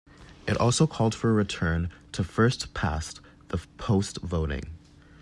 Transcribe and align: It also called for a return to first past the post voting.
It 0.47 0.57
also 0.57 0.87
called 0.87 1.13
for 1.13 1.29
a 1.29 1.33
return 1.33 1.91
to 2.13 2.23
first 2.23 2.73
past 2.73 3.21
the 3.49 3.59
post 3.77 4.17
voting. 4.23 4.63